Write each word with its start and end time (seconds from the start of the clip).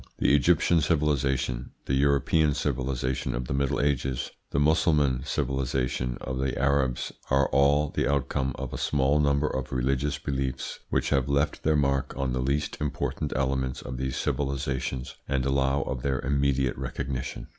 The 0.17 0.33
Egyptian 0.35 0.81
civilisation, 0.81 1.73
the 1.85 1.93
European 1.93 2.55
civilisation 2.55 3.35
of 3.35 3.45
the 3.45 3.53
Middle 3.53 3.79
Ages, 3.79 4.31
the 4.49 4.57
Mussulman 4.59 5.21
civilisation 5.27 6.17
of 6.21 6.39
the 6.39 6.57
Arabs 6.57 7.11
are 7.29 7.47
all 7.49 7.89
the 7.91 8.11
outcome 8.11 8.53
of 8.57 8.73
a 8.73 8.79
small 8.79 9.19
number 9.19 9.45
of 9.47 9.71
religious 9.71 10.17
beliefs 10.17 10.79
which 10.89 11.11
have 11.11 11.29
left 11.29 11.61
their 11.61 11.77
mark 11.77 12.17
on 12.17 12.33
the 12.33 12.41
least 12.41 12.77
important 12.81 13.31
elements 13.35 13.83
of 13.83 13.97
these 13.97 14.17
civilisations 14.17 15.17
and 15.27 15.45
allow 15.45 15.83
of 15.83 16.01
their 16.01 16.19
immediate 16.21 16.77
recognition. 16.77 17.49